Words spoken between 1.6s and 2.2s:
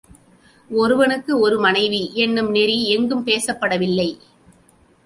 மனைவி